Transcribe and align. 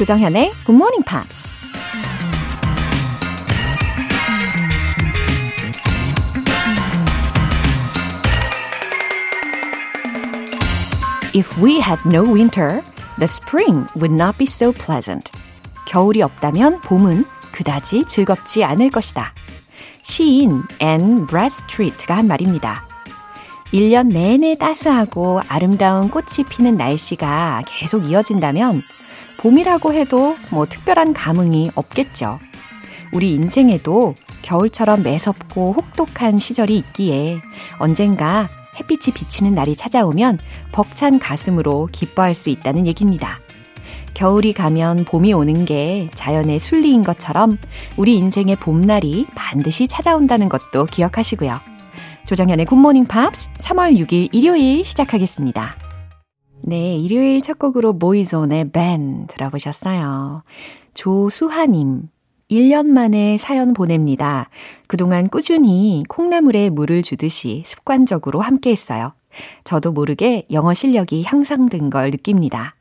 조정현의 0.00 0.50
Good 0.64 0.76
Morning 0.76 1.04
Pops. 1.06 1.50
If 11.34 11.62
we 11.62 11.80
had 11.80 12.00
no 12.06 12.22
winter, 12.22 12.80
the 13.18 13.28
spring 13.28 13.84
would 13.94 14.14
not 14.14 14.38
be 14.38 14.46
so 14.46 14.72
pleasant. 14.72 15.30
겨울이 15.86 16.22
없다면 16.22 16.80
봄은 16.80 17.26
그다지 17.52 18.06
즐겁지 18.08 18.64
않을 18.64 18.88
것이다. 18.88 19.34
시인 20.00 20.62
앤 20.78 21.26
브래드스트리트가 21.26 22.16
한 22.16 22.26
말입니다. 22.26 22.88
1년 23.74 24.06
내내 24.06 24.56
따스하고 24.56 25.42
아름다운 25.46 26.08
꽃이 26.08 26.48
피는 26.48 26.78
날씨가 26.78 27.64
계속 27.66 28.06
이어진다면 28.06 28.80
봄이라고 29.40 29.94
해도 29.94 30.36
뭐 30.50 30.66
특별한 30.66 31.14
감흥이 31.14 31.70
없겠죠. 31.74 32.38
우리 33.12 33.34
인생에도 33.34 34.14
겨울처럼 34.42 35.02
매섭고 35.02 35.72
혹독한 35.72 36.38
시절이 36.38 36.76
있기에 36.76 37.40
언젠가 37.78 38.48
햇빛이 38.78 39.14
비치는 39.14 39.54
날이 39.54 39.74
찾아오면 39.74 40.38
벅찬 40.72 41.18
가슴으로 41.18 41.88
기뻐할 41.90 42.34
수 42.34 42.50
있다는 42.50 42.86
얘기입니다. 42.86 43.40
겨울이 44.12 44.52
가면 44.52 45.04
봄이 45.06 45.32
오는 45.32 45.64
게 45.64 46.10
자연의 46.14 46.58
순리인 46.58 47.02
것처럼 47.02 47.56
우리 47.96 48.16
인생의 48.16 48.56
봄날이 48.56 49.26
반드시 49.34 49.88
찾아온다는 49.88 50.50
것도 50.50 50.84
기억하시고요. 50.86 51.60
조정현의 52.26 52.66
Good 52.66 52.80
Morning 52.80 53.06
Pops 53.06 53.48
3월 53.58 53.96
6일 53.98 54.28
일요일 54.32 54.84
시작하겠습니다. 54.84 55.89
네, 56.62 56.96
일요일 56.96 57.40
첫 57.42 57.58
곡으로 57.58 57.92
모이존의 57.94 58.70
밴 58.70 59.26
들어보셨어요. 59.26 60.42
조수하님. 60.94 62.08
1년 62.50 62.86
만에 62.86 63.38
사연 63.38 63.72
보냅니다. 63.72 64.50
그동안 64.88 65.28
꾸준히 65.28 66.02
콩나물에 66.08 66.70
물을 66.70 67.00
주듯이 67.02 67.62
습관적으로 67.64 68.40
함께 68.40 68.70
했어요. 68.70 69.12
저도 69.62 69.92
모르게 69.92 70.46
영어 70.50 70.74
실력이 70.74 71.22
향상된 71.22 71.90
걸 71.90 72.10
느낍니다. 72.10 72.74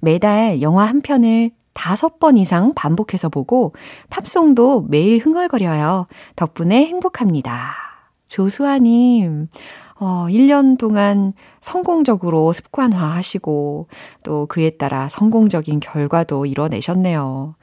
매달 0.00 0.62
영화 0.62 0.84
한 0.84 1.00
편을 1.00 1.50
다섯 1.72 2.18
번 2.20 2.36
이상 2.36 2.72
반복해서 2.74 3.28
보고 3.28 3.74
팝송도 4.08 4.86
매일 4.88 5.18
흥얼거려요. 5.18 6.06
덕분에 6.36 6.86
행복합니다. 6.86 7.74
조수아님, 8.28 9.48
어, 9.98 10.26
1년 10.28 10.78
동안 10.78 11.32
성공적으로 11.60 12.52
습관화 12.52 12.98
하시고 13.14 13.88
또 14.22 14.46
그에 14.46 14.70
따라 14.70 15.08
성공적인 15.08 15.80
결과도 15.80 16.46
이뤄내셨네요. 16.46 17.54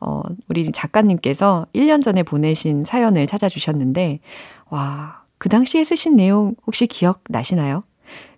어, 0.00 0.22
우리 0.48 0.70
작가님께서 0.70 1.66
1년 1.74 2.02
전에 2.02 2.22
보내신 2.22 2.84
사연을 2.84 3.26
찾아주셨는데, 3.26 4.20
와, 4.70 5.22
그 5.38 5.48
당시에 5.48 5.84
쓰신 5.84 6.16
내용 6.16 6.54
혹시 6.66 6.86
기억나시나요? 6.86 7.82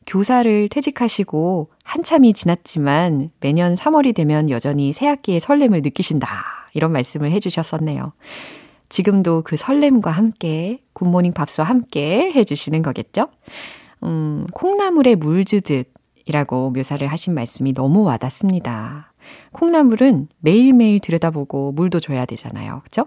교사를 0.07 0.69
퇴직하시고 0.69 1.71
한참이 1.85 2.33
지났지만 2.33 3.31
매년 3.41 3.75
3월이 3.77 4.15
되면 4.15 4.51
여전히 4.51 4.93
새학기의 4.93 5.41
설렘을 5.41 5.83
느끼신다. 5.83 6.29
이런 6.75 6.91
말씀을 6.91 7.31
해주셨었네요. 7.31 8.13
지금도 8.93 9.41
그 9.43 9.57
설렘과 9.57 10.11
함께 10.11 10.83
굿모닝 10.93 11.33
밥스와 11.33 11.67
함께 11.67 12.31
해주시는 12.35 12.83
거겠죠? 12.83 13.29
음, 14.03 14.47
콩나물에 14.53 15.15
물 15.15 15.47
주듯 15.47 15.91
이라고 16.27 16.71
묘사를 16.71 17.05
하신 17.07 17.35
말씀이 17.35 17.73
너무 17.73 18.03
와닿습니다. 18.03 19.15
콩나물은 19.53 20.29
매일매일 20.41 21.01
들여다보고 21.01 21.73
물도 21.73 22.01
줘야 22.01 22.27
되잖아요. 22.27 22.83
그죠? 22.85 23.07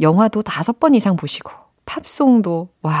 영화도 0.00 0.42
다섯 0.42 0.78
번 0.78 0.94
이상 0.94 1.16
보시고, 1.16 1.50
팝송도, 1.84 2.68
와, 2.82 2.92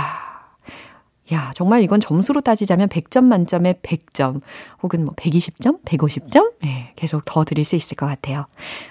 야, 1.32 1.52
정말 1.54 1.82
이건 1.82 2.00
점수로 2.00 2.42
따지자면 2.42 2.88
100점 2.88 3.24
만점에 3.24 3.74
100점, 3.82 4.40
혹은 4.82 5.04
뭐 5.06 5.14
120점, 5.14 5.82
150점? 5.82 6.52
네, 6.62 6.92
계속 6.96 7.22
더 7.24 7.44
드릴 7.44 7.64
수 7.64 7.76
있을 7.76 7.96
것 7.96 8.06
같아요. 8.06 8.46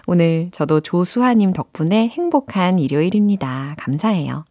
오늘 0.07 0.49
저도 0.51 0.79
조수하님 0.79 1.53
덕분에 1.53 2.07
행복한 2.07 2.79
일요일입니다. 2.79 3.75
감사해요. 3.77 4.45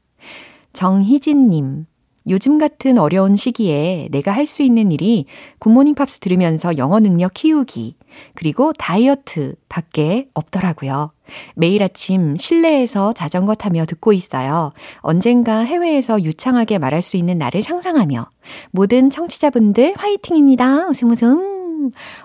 정희진님, 0.72 1.87
요즘 2.28 2.59
같은 2.59 2.98
어려운 2.98 3.37
시기에 3.37 4.09
내가 4.12 4.31
할 4.31 4.47
수 4.47 4.62
있는 4.62 4.93
일이 4.93 5.26
Good 5.59 5.72
Morning 5.72 5.97
Pops 5.97 6.21
들으면서 6.20 6.78
영어 6.78 7.00
능력 7.00 7.34
키우기, 7.34 7.97
그리고 8.34 8.72
다이어트 8.75 9.54
밖에 9.69 10.28
없더라고요. 10.34 11.10
매일 11.54 11.82
아침 11.82 12.37
실내에서 12.37 13.12
자전거 13.12 13.54
타며 13.54 13.84
듣고 13.87 14.12
있어요. 14.12 14.72
언젠가 14.98 15.60
해외에서 15.60 16.22
유창하게 16.22 16.78
말할 16.78 17.03
수 17.03 17.16
있는 17.16 17.38
날을 17.38 17.62
상상하며 17.62 18.28
모든 18.70 19.10
청취자분들 19.10 19.94
화이팅입니다. 19.97 20.88
웃음 20.88 21.10
웃음. 21.10 21.53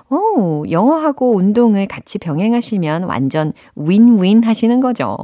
오, 0.09 0.69
영어하고 0.69 1.35
운동을 1.35 1.87
같이 1.87 2.19
병행하시면 2.19 3.03
완전 3.03 3.53
윈윈 3.75 4.43
하시는 4.43 4.79
거죠. 4.79 5.17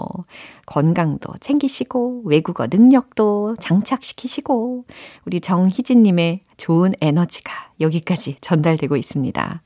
건강도 0.66 1.34
챙기시고, 1.40 2.24
외국어 2.26 2.66
능력도 2.66 3.58
장착시키시고, 3.60 4.86
우리 5.26 5.40
정희진님의 5.40 6.42
좋은 6.58 6.94
에너지가 7.00 7.52
여기까지 7.80 8.38
전달되고 8.42 8.98
있습니다. 8.98 9.62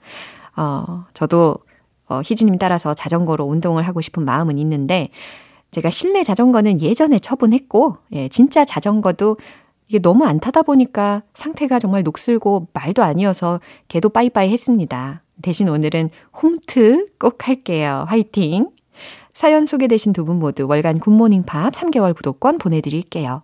어, 0.58 1.06
저도 1.14 1.58
어, 2.10 2.22
희진님 2.24 2.58
따라서 2.58 2.94
자전거로 2.94 3.44
운동을 3.46 3.84
하고 3.84 4.02
싶은 4.02 4.24
마음은 4.26 4.58
있는데, 4.60 5.10
제가 5.72 5.90
실내 5.90 6.24
자전거는 6.24 6.82
예전에 6.82 7.20
처분했고, 7.20 7.98
예, 8.14 8.30
진짜 8.30 8.64
자전거도 8.64 9.38
이게 9.90 10.00
너무 10.00 10.26
안 10.26 10.40
타다 10.40 10.64
보니까 10.64 11.24
상태가 11.34 11.80
정말 11.80 12.04
녹슬고 12.04 12.68
말도 12.74 13.04
아니어서 13.04 13.60
개도 13.88 14.10
빠이빠이 14.10 14.52
했습니다. 14.52 15.22
대신 15.42 15.70
오늘은 15.70 16.10
홈트 16.42 17.08
꼭 17.20 17.48
할게요. 17.48 18.06
화이팅! 18.08 18.70
사연 19.34 19.66
소개되신 19.66 20.14
두 20.14 20.26
분 20.26 20.40
모두 20.40 20.66
월간 20.68 21.00
굿모닝 21.00 21.44
팝 21.44 21.72
3개월 21.74 22.16
구독권 22.16 22.58
보내드릴게요. 22.58 23.44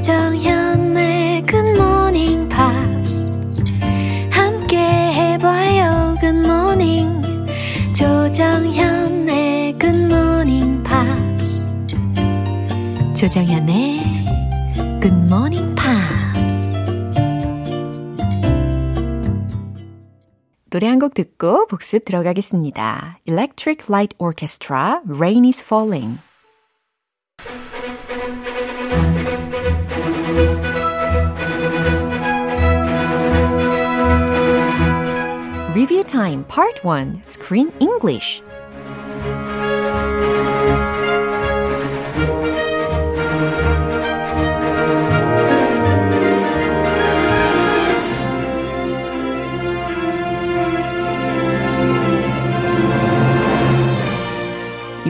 조정현의 0.00 1.42
굿모닝 1.42 2.48
팝스 2.48 3.30
함께 4.30 4.78
해봐요 4.78 6.14
Good 6.18 6.55
morning 6.55 7.20
조정현의 7.94 9.76
굿모닝 9.78 10.82
팝스 10.82 11.66
조정현의 13.14 14.00
굿모닝 15.02 15.74
팝스 15.74 16.72
노래 20.70 20.86
한 20.86 20.98
곡 20.98 21.12
듣고 21.12 21.66
복습 21.66 22.06
들어가겠습니다. 22.06 23.18
Electric 23.26 23.84
Light 23.90 24.16
Orchestra, 24.18 25.02
Rain 25.06 25.44
is 25.44 25.62
Falling 25.62 26.20
Review 35.74 36.04
Time 36.04 36.44
Part 36.44 36.84
1 36.84 37.22
Screen 37.22 37.72
English 37.80 38.42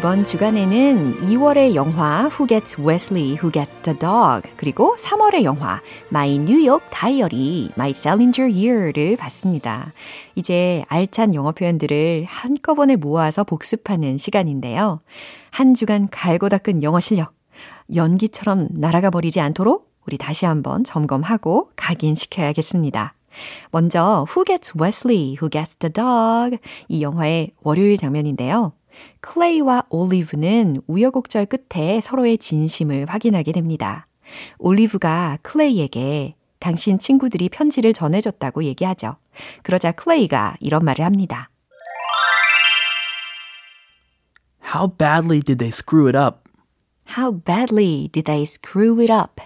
이번 0.00 0.24
주간에는 0.24 1.20
2월의 1.26 1.74
영화 1.74 2.30
Who 2.32 2.46
Gets 2.46 2.80
Wesley, 2.80 3.32
Who 3.32 3.52
Gets 3.52 3.82
the 3.82 3.98
Dog 3.98 4.48
그리고 4.56 4.96
3월의 4.96 5.42
영화 5.42 5.82
My 6.08 6.36
New 6.36 6.66
York 6.66 6.86
Diary, 6.90 7.68
My 7.76 7.90
Salinger 7.90 8.50
Year를 8.50 9.18
봤습니다. 9.18 9.92
이제 10.36 10.86
알찬 10.88 11.34
영어 11.34 11.52
표현들을 11.52 12.24
한꺼번에 12.26 12.96
모아서 12.96 13.44
복습하는 13.44 14.16
시간인데요. 14.16 15.00
한 15.50 15.74
주간 15.74 16.08
갈고 16.08 16.48
닦은 16.48 16.82
영어 16.82 16.98
실력 16.98 17.34
연기처럼 17.94 18.68
날아가 18.70 19.10
버리지 19.10 19.38
않도록 19.38 19.92
우리 20.06 20.16
다시 20.16 20.46
한번 20.46 20.82
점검하고 20.82 21.72
각인시켜야겠습니다. 21.76 23.12
먼저 23.70 24.24
Who 24.30 24.46
Gets 24.46 24.78
Wesley, 24.80 25.36
Who 25.42 25.50
Gets 25.50 25.76
the 25.76 25.92
Dog 25.92 26.56
이 26.88 27.02
영화의 27.02 27.50
월요일 27.60 27.98
장면인데요. 27.98 28.72
클레이와 29.20 29.84
올리브는 29.90 30.82
우여곡절 30.86 31.46
끝에 31.46 32.00
서로의 32.00 32.38
진심을 32.38 33.06
확인하게 33.08 33.52
됩니다. 33.52 34.06
올리브가 34.58 35.38
클레이에게 35.42 36.34
당신 36.58 36.98
친구들이 36.98 37.48
편지를 37.48 37.92
전해줬다고 37.92 38.64
얘기하죠. 38.64 39.16
그러자 39.62 39.92
클레이가 39.92 40.56
이런 40.60 40.84
말을 40.84 41.04
합니다. 41.04 41.50
How 44.74 44.88
badly 44.88 45.40
did 45.42 45.58
they 45.58 45.70
screw 45.70 46.06
it 46.06 46.16
up? 46.16 46.48
How 47.16 47.32
badly 47.32 48.08
did 48.12 48.24
they 48.24 48.42
screw 48.42 49.00
it 49.00 49.12
up? 49.12 49.42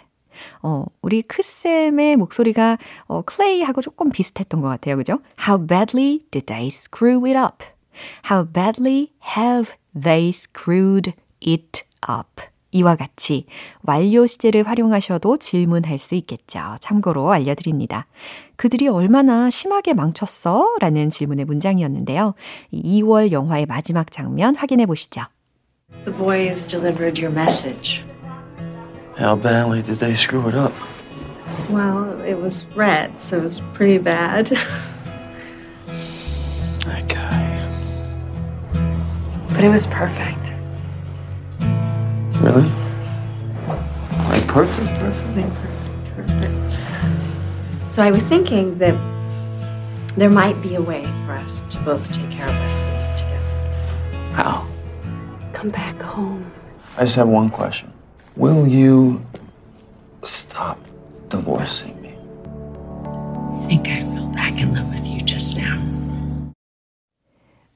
어, 0.62 0.84
우리 1.00 1.22
크쌤의 1.22 2.16
목소리가 2.16 2.76
어, 3.06 3.22
클레이하고 3.22 3.80
조금 3.80 4.10
비슷했던 4.10 4.60
것 4.60 4.68
같아요. 4.68 4.96
그죠? 4.96 5.20
How 5.46 5.64
badly 5.64 6.20
did 6.30 6.46
they 6.46 6.66
screw 6.68 7.24
it 7.24 7.38
up? 7.38 7.64
How 8.30 8.50
badly 8.50 9.12
have 9.36 9.72
they 9.94 10.30
screwed 10.30 11.12
it 11.46 11.82
up? 12.08 12.42
이와 12.74 12.96
같이 12.96 13.46
완료 13.82 14.26
시제를 14.26 14.66
활용하셔도 14.66 15.36
질문할 15.36 15.96
수 15.96 16.16
있겠죠. 16.16 16.76
참고로 16.80 17.30
알려드립니다. 17.30 18.06
그들이 18.56 18.88
얼마나 18.88 19.48
심하게 19.48 19.94
망쳤어? 19.94 20.74
라는 20.80 21.08
질문의 21.08 21.44
문장이었는데요. 21.44 22.34
2월 22.72 23.30
영화의 23.30 23.66
마지막 23.66 24.10
장면 24.10 24.56
확인해 24.56 24.86
보시죠. 24.86 25.22
The 26.04 26.18
boys 26.18 26.66
delivered 26.66 27.22
your 27.22 27.32
message. 27.32 28.02
How 29.16 29.40
badly 29.40 29.80
did 29.80 30.00
they 30.00 30.14
screw 30.14 30.48
it 30.48 30.56
up? 30.58 30.74
Well, 31.70 32.20
it 32.20 32.42
was 32.42 32.66
red, 32.74 33.20
so 33.20 33.38
it 33.38 33.44
was 33.44 33.62
pretty 33.72 33.98
bad. 34.02 34.50
That 36.84 37.06
guy. 37.08 37.23
But 39.64 39.68
it 39.68 39.72
was 39.72 39.86
perfect. 39.86 40.52
Really? 42.42 42.68
Like 44.28 44.46
perfect, 44.46 44.88
perfect? 45.00 45.54
Perfect, 45.54 46.28
perfect. 46.28 46.80
So 47.90 48.02
I 48.02 48.10
was 48.10 48.28
thinking 48.28 48.76
that 48.76 48.94
there 50.18 50.28
might 50.28 50.60
be 50.60 50.74
a 50.74 50.82
way 50.82 51.04
for 51.24 51.32
us 51.32 51.60
to 51.60 51.78
both 51.78 52.12
take 52.12 52.30
care 52.30 52.46
of 52.46 52.52
Wesley 52.60 52.90
together. 53.16 53.40
How? 54.34 54.66
Come 55.54 55.70
back 55.70 55.98
home. 55.98 56.52
I 56.98 57.00
just 57.00 57.16
have 57.16 57.28
one 57.28 57.48
question. 57.48 57.90
Will 58.36 58.68
you 58.68 59.24
stop 60.24 60.78
divorcing 61.30 61.98
me? 62.02 62.10
I 62.10 63.66
think 63.66 63.88
I 63.88 64.02
fell 64.02 64.26
back 64.26 64.60
in 64.60 64.74
love 64.74 64.90
with 64.90 65.06
you 65.06 65.22
just 65.22 65.56
now. 65.56 66.03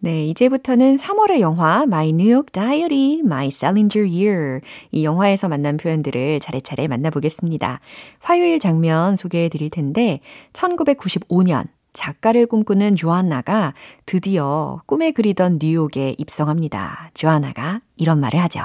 네, 0.00 0.26
이제부터는 0.26 0.94
3월의 0.96 1.40
영화 1.40 1.82
My 1.82 2.10
New 2.10 2.32
York 2.32 2.52
Diary, 2.52 3.18
My 3.24 3.48
Salinger 3.48 4.08
Year 4.08 4.60
이 4.92 5.04
영화에서 5.04 5.48
만난 5.48 5.76
표현들을 5.76 6.38
차례차례 6.38 6.86
만나보겠습니다. 6.86 7.80
화요일 8.20 8.60
장면 8.60 9.16
소개해 9.16 9.48
드릴 9.48 9.70
텐데 9.70 10.20
1995년 10.52 11.66
작가를 11.92 12.46
꿈꾸는 12.46 12.94
조안나가 12.94 13.74
드디어 14.06 14.80
꿈에 14.86 15.10
그리던 15.10 15.58
뉴욕에 15.60 16.14
입성합니다. 16.16 17.10
조안나가 17.14 17.80
이런 17.96 18.20
말을 18.20 18.40
하죠. 18.42 18.60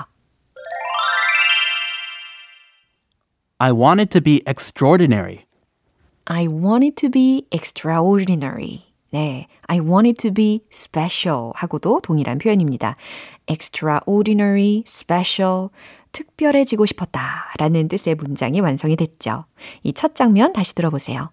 I 3.57 3.71
wanted 3.71 4.09
to 4.09 4.21
be 4.21 4.43
extraordinary. 4.47 5.45
I 6.25 6.47
wanted 6.47 6.95
to 6.97 7.09
be 7.09 7.47
extraordinary. 7.51 8.92
네, 9.12 9.46
I 9.66 9.80
wanted 9.80 10.18
to 10.22 10.30
be 10.32 10.60
special 10.72 11.52
하고도 11.54 12.00
동일한 12.02 12.38
표현입니다. 12.38 12.96
extraordinary, 13.46 14.82
special, 14.86 15.68
특별해지고 16.12 16.86
싶었다 16.86 17.52
라는 17.58 17.88
뜻의 17.88 18.16
문장이 18.16 18.60
완성이 18.60 18.96
됐죠. 18.96 19.44
이 19.82 19.92
첫 19.92 20.14
장면 20.14 20.52
다시 20.52 20.74
들어보세요. 20.74 21.30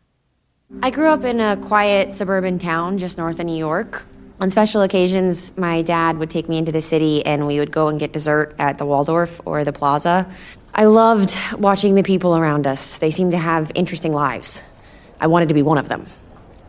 I 0.81 0.92
grew 0.92 1.12
up 1.12 1.25
in 1.25 1.39
a 1.39 1.56
quiet 1.57 2.12
suburban 2.12 2.57
town 2.57 2.97
just 2.97 3.19
north 3.19 3.39
of 3.39 3.45
New 3.45 3.57
York. 3.57 4.06
On 4.42 4.50
special 4.50 4.81
occasions, 4.83 5.53
my 5.57 5.81
dad 5.81 6.18
would 6.18 6.30
take 6.30 6.50
me 6.50 6.57
into 6.57 6.71
the 6.71 6.81
city 6.81 7.24
and 7.25 7.45
we 7.47 7.59
would 7.59 7.71
go 7.71 7.88
and 7.88 8.00
get 8.00 8.12
dessert 8.12 8.53
at 8.59 8.77
the 8.77 8.86
Waldorf 8.86 9.39
or 9.45 9.63
the 9.63 9.71
Plaza. 9.71 10.25
I 10.74 10.86
loved 10.86 11.31
watching 11.59 11.95
the 11.95 12.03
people 12.03 12.36
around 12.36 12.68
us. 12.68 12.97
They 13.00 13.12
seemed 13.12 13.31
to 13.31 13.38
have 13.38 13.71
interesting 13.75 14.12
lives. 14.12 14.62
I 15.21 15.27
wanted 15.27 15.47
to 15.50 15.56
be 15.56 15.62
one 15.62 15.77
of 15.77 15.88
them. 15.88 16.06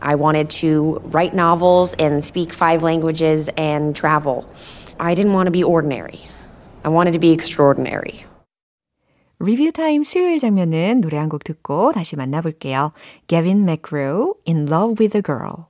I 0.01 0.15
wanted 0.15 0.49
to 0.61 1.01
write 1.05 1.33
novels 1.33 1.93
and 1.95 2.23
speak 2.23 2.53
five 2.53 2.83
languages 2.83 3.49
and 3.57 3.95
travel. 3.95 4.45
I 4.99 5.15
didn't 5.15 5.33
want 5.33 5.47
to 5.47 5.51
be 5.51 5.63
ordinary. 5.63 6.21
I 6.83 6.89
wanted 6.89 7.13
to 7.13 7.19
be 7.19 7.31
extraordinary. 7.31 8.25
리뷰 9.39 9.71
타임 9.71 10.03
수요일 10.03 10.39
장면은 10.39 11.01
노래 11.01 11.17
한 11.17 11.29
곡 11.29 11.43
듣고 11.43 11.91
다시 11.93 12.15
만나볼게요. 12.15 12.91
Gavin 13.27 13.65
McGraw, 13.65 14.33
In 14.45 14.65
Love 14.67 14.99
with 14.99 15.15
a 15.15 15.21
Girl. 15.21 15.67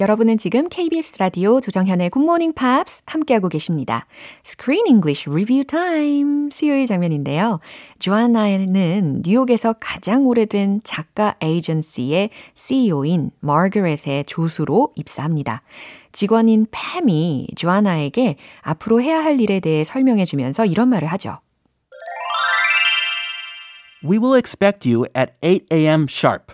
여러분은 0.00 0.38
지금 0.38 0.68
KBS 0.68 1.18
라디오 1.20 1.60
조정현의 1.60 2.10
굿모닝 2.10 2.54
팝스 2.54 3.04
함께하고 3.06 3.48
계십니다. 3.48 4.06
Screen 4.44 4.88
English 4.88 5.30
Review 5.30 5.62
Time 5.64 6.50
수요일 6.50 6.86
장면인데요. 6.86 7.60
조아나는 8.00 9.22
뉴욕에서 9.24 9.74
가장 9.78 10.26
오래된 10.26 10.80
작가 10.82 11.36
에이전시의 11.40 12.30
CEO인 12.56 13.30
마거렛의 13.38 14.24
조수로 14.26 14.94
입사합니다. 14.96 15.62
직원인 16.10 16.66
팸이 16.66 17.56
조아나에게 17.56 18.34
앞으로 18.62 19.00
해야 19.00 19.22
할 19.22 19.40
일에 19.40 19.60
대해 19.60 19.84
설명해 19.84 20.24
주면서 20.24 20.64
이런 20.64 20.88
말을 20.88 21.06
하죠. 21.06 21.38
We 24.02 24.18
will 24.18 24.36
expect 24.36 24.90
you 24.90 25.06
at 25.16 25.34
8 25.40 25.66
a.m. 25.72 26.06
sharp. 26.10 26.52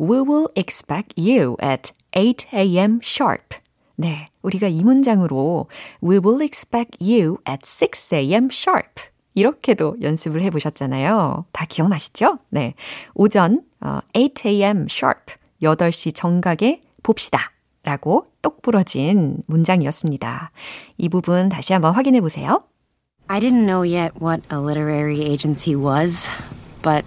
We 0.00 0.18
will 0.18 0.48
expect 0.56 1.14
you 1.16 1.56
at 1.62 1.92
8 2.14 2.46
a.m. 2.54 3.00
sharp. 3.02 3.58
네, 3.96 4.28
우리가 4.42 4.68
이 4.68 4.82
문장으로 4.82 5.68
We 6.02 6.18
will 6.18 6.42
expect 6.42 6.98
you 7.00 7.38
at 7.48 7.62
6 7.66 8.14
a.m. 8.14 8.48
sharp. 8.50 9.02
이렇게도 9.34 9.96
연습을 10.00 10.42
해보셨잖아요. 10.42 11.46
다 11.52 11.66
기억나시죠? 11.66 12.38
네. 12.50 12.74
오전 13.14 13.62
어, 13.80 14.00
8 14.12 14.30
a.m. 14.46 14.86
sharp. 14.88 15.34
8시 15.60 16.14
정각에 16.14 16.82
봅시다. 17.02 17.50
라고 17.82 18.26
똑 18.42 18.62
부러진 18.62 19.42
문장이었습니다. 19.46 20.50
이 20.96 21.08
부분 21.08 21.48
다시 21.48 21.72
한번 21.72 21.92
확인해 21.94 22.20
보세요. 22.20 22.64
I 23.26 23.40
didn't 23.40 23.66
know 23.66 23.82
yet 23.82 24.14
what 24.20 24.42
a 24.52 24.58
literary 24.58 25.22
agency 25.22 25.74
was, 25.74 26.28
but 26.82 27.04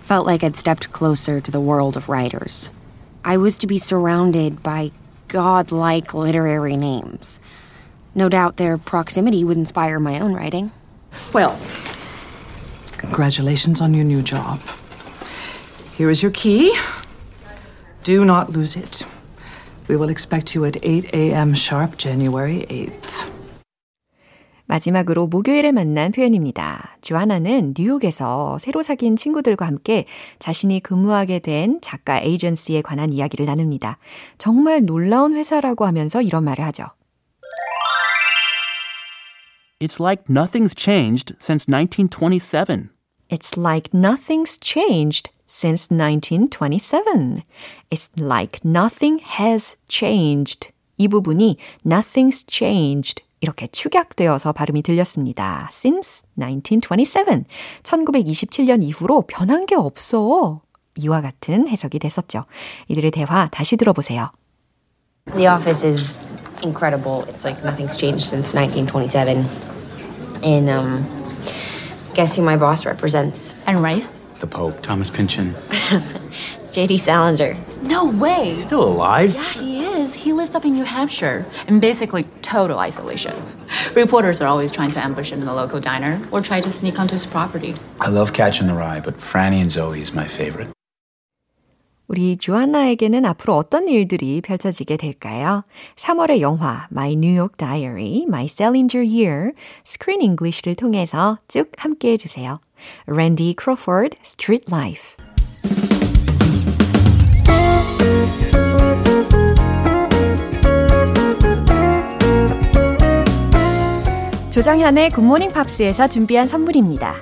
felt 0.00 0.26
like 0.26 0.44
I'd 0.44 0.56
stepped 0.56 0.92
closer 0.92 1.40
to 1.40 1.50
the 1.50 1.60
world 1.60 1.96
of 1.96 2.08
writers. 2.08 2.70
I 3.26 3.38
was 3.38 3.56
to 3.58 3.66
be 3.66 3.76
surrounded 3.76 4.62
by 4.62 4.92
godlike 5.26 6.14
literary 6.14 6.76
names. 6.76 7.40
No 8.14 8.28
doubt 8.28 8.56
their 8.56 8.78
proximity 8.78 9.42
would 9.42 9.56
inspire 9.56 9.98
my 9.98 10.20
own 10.20 10.32
writing. 10.32 10.70
Well, 11.32 11.58
congratulations 12.98 13.80
on 13.80 13.94
your 13.94 14.04
new 14.04 14.22
job. 14.22 14.60
Here 15.96 16.08
is 16.08 16.22
your 16.22 16.30
key. 16.30 16.72
Do 18.04 18.24
not 18.24 18.50
lose 18.50 18.76
it. 18.76 19.02
We 19.88 19.96
will 19.96 20.08
expect 20.08 20.54
you 20.54 20.64
at 20.64 20.76
8 20.84 21.06
a.m. 21.12 21.52
sharp, 21.54 21.98
January 21.98 22.64
8th. 22.70 23.05
마지막으로 24.66 25.26
목요일에 25.26 25.72
만난 25.72 26.12
표현입니다. 26.12 26.96
주하나는 27.00 27.74
뉴욕에서 27.76 28.58
새로 28.58 28.82
사귄 28.82 29.16
친구들과 29.16 29.66
함께 29.66 30.06
자신이 30.38 30.80
근무하게 30.80 31.38
된 31.38 31.78
작가 31.80 32.20
에이전시에 32.20 32.82
관한 32.82 33.12
이야기를 33.12 33.46
나눕니다. 33.46 33.98
정말 34.38 34.84
놀라운 34.84 35.36
회사라고 35.36 35.86
하면서 35.86 36.20
이런 36.20 36.44
말을 36.44 36.64
하죠. 36.66 36.86
It's 39.78 40.00
like 40.00 40.24
nothing's 40.28 40.74
changed 40.74 41.34
since 41.38 41.66
1927. 41.68 42.88
It's 43.28 43.58
like 43.58 43.90
nothing's 43.92 44.58
changed 44.58 45.30
since 45.46 45.90
1927. 45.90 47.42
It's 47.90 48.08
like 48.18 48.60
nothing 48.64 49.22
has 49.38 49.76
changed. 49.88 50.72
이 50.96 51.08
부분이 51.08 51.56
nothing's 51.84 52.46
changed 52.46 53.25
이렇게 53.40 53.66
축약되어서 53.66 54.52
발음이 54.52 54.82
들렸습니다. 54.82 55.68
Since 55.72 56.22
1927. 56.38 57.44
1927년 57.82 58.82
이후로 58.82 59.22
변한 59.28 59.66
게 59.66 59.74
없어. 59.74 60.62
이와 60.96 61.20
같은 61.20 61.68
해석이 61.68 61.98
됐었죠. 61.98 62.46
이들의 62.88 63.10
대화 63.10 63.48
다시 63.48 63.76
들어보세요. 63.76 64.30
The 65.34 65.48
office 65.48 65.86
is 65.86 66.14
incredible. 66.62 67.24
It's 67.28 67.44
like 67.44 67.62
nothing's 67.62 67.96
changed 67.96 68.24
since 68.24 68.54
1927. 68.54 69.44
And 70.42 70.70
um, 70.70 71.04
guess 72.14 72.36
who 72.36 72.42
my 72.42 72.56
boss 72.56 72.86
represents? 72.86 73.54
And 73.66 73.82
Rice? 73.82 74.08
The 74.40 74.46
Pope, 74.46 74.80
Thomas 74.82 75.10
Pynchon. 75.10 75.54
JD 76.75 76.99
Salinger. 76.99 77.55
No 77.83 78.05
way. 78.05 78.53
Still 78.55 78.83
alive? 78.83 79.33
Yeah, 79.33 79.53
he 79.53 79.85
is. 79.85 80.13
He 80.13 80.33
lives 80.33 80.55
up 80.55 80.65
in 80.65 80.73
New 80.73 80.83
Hampshire 80.83 81.45
in 81.67 81.79
basically 81.79 82.23
total 82.41 82.79
isolation. 82.79 83.33
Reporters 83.95 84.41
are 84.41 84.47
always 84.47 84.71
trying 84.71 84.91
to 84.91 84.99
ambush 85.03 85.31
him 85.31 85.39
in 85.39 85.45
the 85.45 85.53
local 85.53 85.79
diner 85.79 86.19
or 86.31 86.41
try 86.41 86.61
to 86.61 86.71
sneak 86.71 86.99
onto 86.99 87.13
his 87.13 87.25
property. 87.25 87.73
I 87.99 88.09
love 88.09 88.33
Catching 88.33 88.67
the 88.67 88.73
Rye, 88.73 88.99
but 88.99 89.17
Franny 89.17 89.61
and 89.61 89.71
Zoe 89.71 90.01
is 90.01 90.13
my 90.13 90.27
favorite. 90.27 90.69
우리 92.11 92.35
주안나에게는 92.35 93.25
앞으로 93.25 93.55
어떤 93.55 93.87
일들이 93.87 94.41
펼쳐지게 94.41 94.97
될까요? 94.97 95.63
3월의 95.95 96.41
영화 96.41 96.87
My 96.91 97.13
New 97.13 97.33
York 97.33 97.55
Diary, 97.55 98.23
My 98.27 98.43
Salinger 98.51 99.01
Year, 99.01 99.53
Screen 99.85 100.21
English를 100.21 100.75
통해서 100.75 101.37
쭉 101.47 101.71
함께 101.77 102.11
해주세요. 102.11 102.59
Randy 103.07 103.55
Crawford, 103.57 104.17
Street 104.25 104.65
Life. 104.69 105.14
조정현의 114.56 115.10
굿모닝 115.10 115.52
팝스에서 115.52 116.08
준비한 116.08 116.48
선물입니다. 116.48 117.16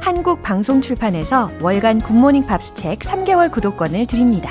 한국 0.00 0.40
방송 0.40 0.80
출판에서 0.80 1.50
월간 1.60 2.00
굿모닝 2.00 2.46
팝스 2.46 2.72
책 2.72 3.00
3개월 3.00 3.52
구독권을 3.52 4.06
드립니다. 4.06 4.48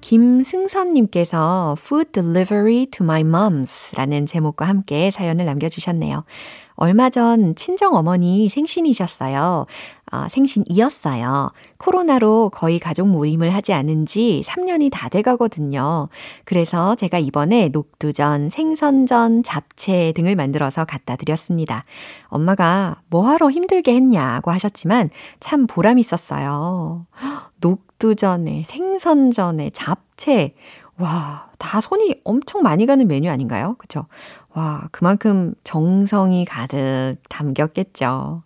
김승선님께서 0.00 1.76
Food 1.78 2.12
Delivery 2.12 2.86
to 2.86 3.04
My 3.04 3.20
Mom's 3.24 3.94
라는 3.94 4.24
제목과 4.24 4.64
함께 4.64 5.10
사연을 5.10 5.44
남겨주셨네요. 5.44 6.24
얼마 6.80 7.10
전 7.10 7.56
친정 7.56 7.94
어머니 7.96 8.48
생신이셨어요. 8.48 9.66
아, 10.10 10.28
생신이었어요. 10.28 11.50
코로나로 11.76 12.50
거의 12.50 12.78
가족 12.78 13.08
모임을 13.08 13.50
하지 13.50 13.72
않은 13.72 14.06
지 14.06 14.42
3년이 14.46 14.90
다 14.90 15.08
돼 15.08 15.22
가거든요. 15.22 16.08
그래서 16.44 16.94
제가 16.94 17.18
이번에 17.18 17.68
녹두전, 17.70 18.50
생선전, 18.50 19.42
잡채 19.42 20.12
등을 20.14 20.36
만들어서 20.36 20.84
갖다 20.84 21.16
드렸습니다. 21.16 21.84
엄마가 22.28 23.00
뭐하러 23.08 23.50
힘들게 23.50 23.94
했냐고 23.94 24.50
하셨지만 24.50 25.10
참 25.40 25.66
보람 25.66 25.98
있었어요. 25.98 27.06
녹두전에, 27.60 28.62
생선전에, 28.66 29.70
잡채. 29.70 30.54
와, 30.98 31.48
다 31.58 31.80
손이 31.80 32.22
엄청 32.24 32.62
많이 32.62 32.84
가는 32.84 33.06
메뉴 33.06 33.30
아닌가요? 33.30 33.76
그쵸? 33.78 34.06
와, 34.54 34.88
그만큼 34.90 35.54
정성이 35.62 36.44
가득 36.44 37.16
담겼겠죠. 37.28 38.42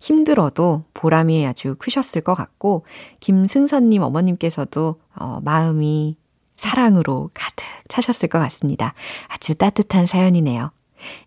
힘들어도 0.00 0.84
보람이 0.92 1.46
아주 1.46 1.76
크셨을 1.78 2.20
것 2.20 2.34
같고, 2.34 2.84
김승선님 3.20 4.02
어머님께서도 4.02 5.00
어, 5.16 5.40
마음이 5.42 6.18
사랑으로 6.56 7.30
가득 7.32 7.64
차셨을 7.88 8.28
것 8.28 8.38
같습니다. 8.38 8.92
아주 9.28 9.54
따뜻한 9.54 10.06
사연이네요. 10.06 10.70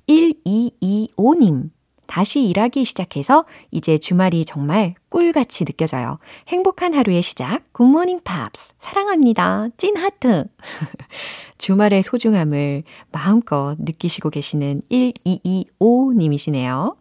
1225님. 0.07 1.71
다시 2.07 2.47
일하기 2.47 2.85
시작해서 2.85 3.43
이제 3.71 3.97
주말이 3.97 4.45
정말 4.45 4.95
꿀같이 5.09 5.65
느껴져요. 5.65 6.19
행복한 6.47 6.93
하루의 6.93 7.21
시작. 7.21 7.61
굿모닝 7.73 8.21
팝스. 8.23 8.75
사랑합니다. 8.79 9.67
찐 9.77 9.97
하트. 9.97 10.45
주말의 11.57 12.03
소중함을 12.03 12.83
마음껏 13.11 13.75
느끼시고 13.79 14.29
계시는 14.29 14.81
1225님이시네요. 14.89 16.95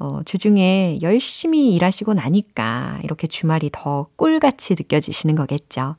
어, 0.00 0.22
주중에 0.24 0.98
열심히 1.02 1.74
일하시고 1.74 2.14
나니까 2.14 3.00
이렇게 3.02 3.26
주말이 3.26 3.68
더 3.72 4.06
꿀같이 4.16 4.74
느껴지시는 4.78 5.34
거겠죠. 5.34 5.96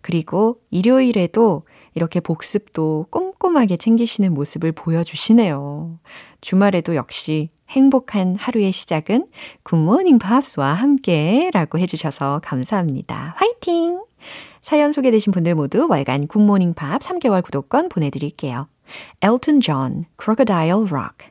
그리고 0.00 0.60
일요일에도 0.70 1.62
이렇게 1.94 2.20
복습도 2.20 3.06
꼼꼼하게 3.10 3.76
챙기시는 3.76 4.34
모습을 4.34 4.72
보여주시네요. 4.72 5.98
주말에도 6.40 6.94
역시 6.94 7.50
행복한 7.70 8.36
하루의 8.36 8.72
시작은 8.72 9.26
굿모닝 9.62 10.18
팝스와 10.18 10.72
함께 10.72 11.50
라고 11.52 11.78
해주셔서 11.78 12.40
감사합니다. 12.44 13.34
화이팅! 13.36 14.00
사연 14.62 14.92
소개되신 14.92 15.32
분들 15.32 15.54
모두 15.54 15.86
월간 15.88 16.26
굿모닝 16.26 16.74
팝 16.74 17.00
3개월 17.00 17.42
구독권 17.42 17.88
보내드릴게요. 17.88 18.68
Elton 19.20 19.60
John, 19.60 20.06
Crocodile 20.16 20.86
Rock. 20.90 21.30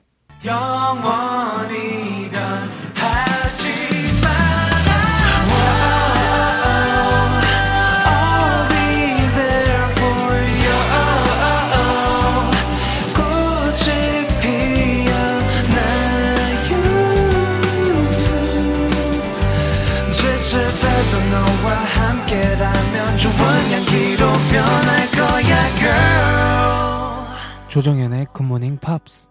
조정현의 27.75 28.27
굿모닝 28.31 28.77
팝스 28.79 29.27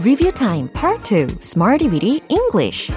Review 0.00 0.32
Time 0.32 0.68
Part 0.74 1.02
2 1.02 1.26
Smarty 1.40 1.88
Weedy 1.88 2.22
English 2.28 2.92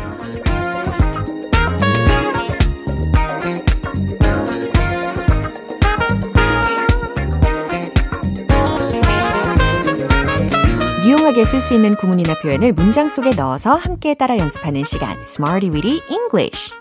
유용하게 11.31 11.43
쓸 11.45 11.61
수 11.61 11.73
있는 11.73 11.95
구문이나 11.95 12.33
표현을 12.41 12.73
문장 12.73 13.09
속에 13.09 13.29
넣어서 13.31 13.73
함께 13.75 14.13
따라 14.13 14.37
연습하는 14.37 14.83
시간 14.83 15.17
Smarty 15.21 15.71
Weedy 15.73 16.01
English 16.09 16.73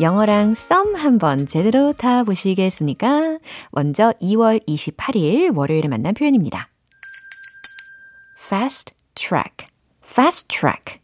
영어랑 0.00 0.54
썸 0.54 0.94
한번 0.96 1.46
제대로 1.46 1.92
타보시겠습니까? 1.92 3.38
먼저 3.70 4.12
2월 4.20 4.66
28일 4.66 5.56
월요일에 5.56 5.88
만난 5.88 6.14
표현입니다. 6.14 6.68
Fast 8.46 8.92
track, 9.14 9.68
fast 10.04 10.48
track 10.48 11.00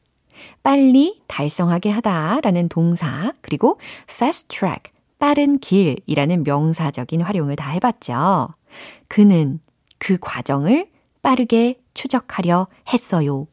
빨리 0.63 1.23
달성하게 1.29 1.91
하다 1.91 2.41
라는 2.43 2.69
동사 2.69 3.33
그리고 3.43 3.79
fast 4.11 4.49
track 4.49 4.93
빠른 5.21 5.59
길이라는 5.59 6.43
명사적인 6.43 7.21
활용을 7.21 7.55
다 7.55 7.71
해봤죠. 7.71 8.49
그는 9.07 9.61
그 9.99 10.19
과정을 10.21 10.89
빠르게 11.23 11.79
추적하려 11.99 12.69
했어요. 12.93 13.49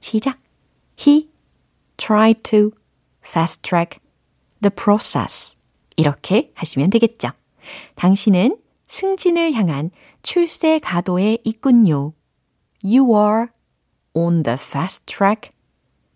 시작. 0.00 0.40
He 0.98 1.30
tried 1.96 2.42
to 2.42 2.72
fast 3.24 3.62
track 3.62 4.00
the 4.60 4.70
process. 4.74 5.56
이렇게 5.96 6.50
하시면 6.54 6.90
되겠죠. 6.90 7.30
당신은 7.94 8.58
승진을 8.88 9.52
향한 9.52 9.90
출세 10.22 10.80
가도에 10.80 11.38
있군요. 11.44 12.14
You 12.82 13.14
are 13.16 13.46
on 14.12 14.42
the 14.42 14.56
fast 14.60 15.06
track 15.06 15.52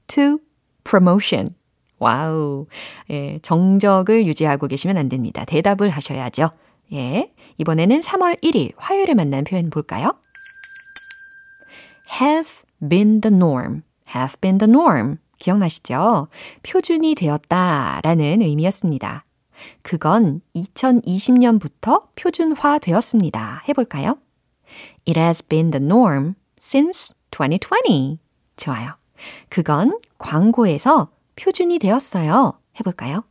to 0.08 0.38
promotion. 0.82 1.54
와우. 1.98 2.66
예, 3.10 3.38
정적을 3.42 4.26
유지하고 4.26 4.66
계시면 4.66 4.96
안 4.96 5.08
됩니다. 5.08 5.44
대답을 5.44 5.90
하셔야죠. 5.90 6.50
예. 6.92 7.32
이번에는 7.58 8.00
3월 8.00 8.42
1일 8.42 8.72
화요일에 8.76 9.14
만난 9.14 9.44
표현 9.44 9.70
볼까요? 9.70 10.16
Have 12.20 12.62
been 12.86 13.20
the 13.20 13.34
norm. 13.34 13.82
have 14.14 14.40
been 14.40 14.58
the 14.58 14.70
norm. 14.70 15.18
기억나시죠? 15.38 16.28
표준이 16.62 17.14
되었다 17.14 18.00
라는 18.02 18.42
의미였습니다. 18.42 19.24
그건 19.82 20.40
2020년부터 20.54 22.02
표준화 22.14 22.78
되었습니다. 22.78 23.62
해볼까요? 23.68 24.18
It 25.06 25.18
has 25.18 25.42
been 25.42 25.70
the 25.70 25.84
norm 25.84 26.34
since 26.60 27.14
2020. 27.30 28.18
좋아요. 28.56 28.96
그건 29.48 29.98
광고에서 30.18 31.10
표준이 31.36 31.78
되었어요. 31.78 32.58
해볼까요? 32.78 33.24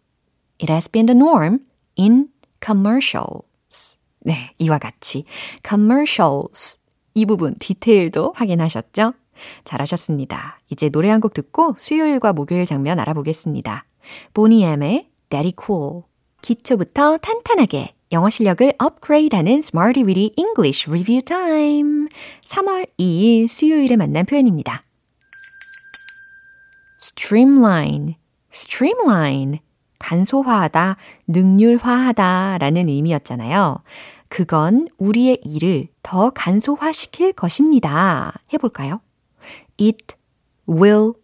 It 0.62 0.72
has 0.72 0.90
been 0.90 1.06
the 1.06 1.18
norm 1.18 1.60
in 1.98 2.30
commercials. 2.64 3.98
네, 4.20 4.52
이와 4.60 4.78
같이 4.78 5.26
commercials 5.68 6.81
이 7.14 7.26
부분 7.26 7.56
디테일도 7.60 8.34
확인하셨죠? 8.36 9.14
잘하셨습니다. 9.64 10.60
이제 10.70 10.90
노래 10.90 11.10
한 11.10 11.20
곡 11.22 11.34
듣고 11.34 11.76
수요일과 11.78 12.34
목요일 12.34 12.66
장면 12.66 13.00
알아보겠습니다. 13.00 13.86
보니엠의 14.34 15.08
Daddy 15.30 15.54
Cool. 15.64 16.04
기초부터 16.42 17.18
탄탄하게 17.18 17.94
영어 18.12 18.30
실력을 18.30 18.74
업그레이드하는 18.78 19.60
Smarty 19.60 20.04
Weedy 20.06 20.34
English 20.38 20.90
Review 20.90 21.22
Time. 21.22 22.08
3월 22.44 22.88
2일 23.00 23.48
수요일에 23.48 23.96
만난 23.96 24.26
표현입니다. 24.26 24.82
streamline, 27.02 28.16
streamline. 28.54 29.60
간소화하다, 30.00 30.98
능률화하다 31.28 32.58
라는 32.58 32.90
의미였잖아요. 32.90 33.78
그건 34.32 34.88
우리의 34.98 35.42
일을 35.44 35.90
더 36.04 36.30
간소화시킬 36.30 37.34
것입니다. 37.34 38.32
해볼까요? 38.54 39.02
It 39.78 40.16
will 40.70 41.16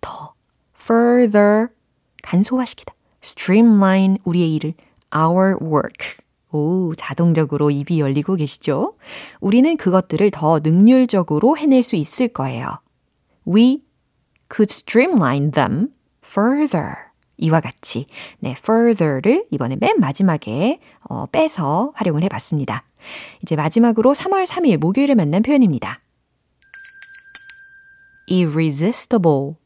더 0.00 0.32
further 0.74 1.68
간소화시키다. 2.22 2.94
streamline 3.22 4.16
우리의 4.24 4.54
일을 4.54 4.72
our 5.14 5.58
work. 5.60 6.16
오, 6.52 6.94
자동적으로 6.96 7.70
입이 7.70 8.00
열리고 8.00 8.36
계시죠? 8.36 8.94
우리는 9.40 9.76
그것들을 9.76 10.30
더 10.30 10.60
능률적으로 10.60 11.58
해낼 11.58 11.82
수 11.82 11.96
있을 11.96 12.28
거예요. 12.28 12.78
We 13.46 13.82
could 14.50 14.72
streamline 14.72 15.50
them 15.50 15.88
further. 16.24 17.03
이와 17.36 17.60
같이 17.60 18.06
네, 18.38 18.54
further를 18.58 19.46
이번에 19.50 19.76
맨 19.80 19.98
마지막에 19.98 20.80
어, 21.08 21.26
빼서 21.26 21.92
활용을 21.94 22.22
해봤습니다. 22.24 22.84
이제 23.42 23.56
마지막으로 23.56 24.14
3월 24.14 24.46
3일 24.46 24.78
목요일에 24.78 25.14
만난 25.14 25.42
표현입니다. 25.42 26.00
irresistible, 28.28 29.56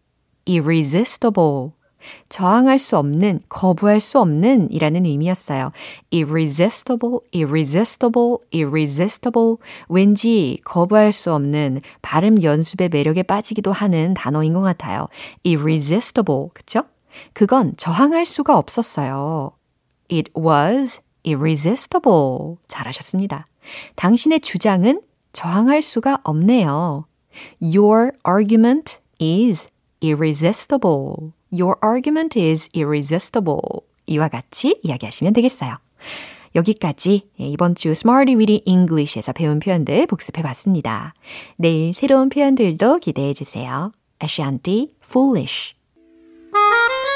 irresistible. 0.47 1.73
저항할 2.29 2.79
수 2.79 2.97
없는, 2.97 3.41
거부할 3.49 4.01
수 4.01 4.21
없는 4.21 4.71
이라는 4.71 5.05
의미였어요. 5.05 5.73
irresistible, 6.13 7.19
irresistible, 7.35 8.37
irresistible. 8.55 9.57
왠지 9.89 10.59
거부할 10.65 11.13
수 11.13 11.33
없는 11.33 11.81
발음 12.01 12.43
연습의 12.43 12.89
매력에 12.91 13.25
빠지기도 13.25 13.73
하는 13.73 14.15
단어인 14.15 14.55
것 14.55 14.61
같아요. 14.61 15.09
irresistible. 15.45 16.47
그쵸? 16.55 16.85
그건 17.33 17.75
저항할 17.77 18.27
수가 18.27 18.57
없었어요. 18.59 19.53
It 20.11 20.31
was 20.37 21.01
irresistible. 21.27 22.57
잘하셨습니다. 22.69 23.47
당신의 23.97 24.41
주장은 24.41 25.03
저항할 25.33 25.83
수가 25.83 26.19
없네요. 26.25 27.07
Your 27.61 28.13
argument 28.27 28.99
is 29.21 29.69
irresistible. 30.03 31.33
Your 31.53 31.77
argument 31.85 32.39
is 32.39 32.69
irresistible. 32.75 33.61
이와 34.07 34.29
같이 34.29 34.81
이야기하시면 34.83 35.35
되겠어요. 35.35 35.77
여기까지 36.55 37.29
이번 37.37 37.75
주 37.75 37.91
Smarty 37.91 38.37
Weedy 38.37 38.63
English에서 38.65 39.33
배운 39.33 39.59
표현들 39.59 40.07
복습해 40.07 40.43
봤습니다. 40.43 41.15
내일 41.57 41.93
새로운 41.93 42.31
표현들도 42.31 42.99
기대해 42.99 43.35
주세요. 43.35 43.93
Ashanti, 44.23 44.89
foolish. 45.05 45.75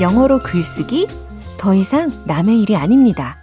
영어로 0.00 0.40
글쓰기 0.40 1.06
더 1.56 1.72
이상 1.72 2.10
남의 2.26 2.60
일이 2.60 2.74
아닙니다. 2.74 3.38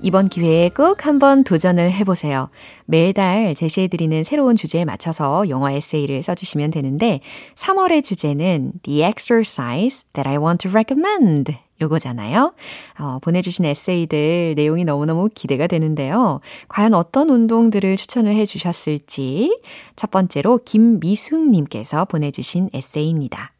이번 0.00 0.30
기회에 0.30 0.70
꼭 0.70 1.04
한번 1.04 1.44
도전을 1.44 1.92
해보세요. 1.92 2.48
매달 2.86 3.54
제시해드리는 3.54 4.24
새로운 4.24 4.56
주제에 4.56 4.86
맞춰서 4.86 5.46
영어 5.50 5.70
에세이를 5.70 6.22
써주시면 6.22 6.70
되는데 6.70 7.20
3월의 7.54 8.02
주제는 8.02 8.72
The 8.82 9.04
exercise 9.04 10.04
that 10.14 10.26
I 10.26 10.38
want 10.38 10.66
to 10.66 10.70
recommend 10.70 11.54
요거잖아요. 11.82 12.54
어, 12.98 13.18
보내주신 13.20 13.66
에세이들 13.66 14.54
내용이 14.56 14.84
너무너무 14.84 15.28
기대가 15.34 15.66
되는데요. 15.66 16.40
과연 16.68 16.94
어떤 16.94 17.28
운동들을 17.28 17.98
추천을 17.98 18.34
해주셨을지 18.36 19.60
첫 19.96 20.10
번째로 20.10 20.60
김미숙님께서 20.64 22.06
보내주신 22.06 22.70
에세이입니다. 22.72 23.52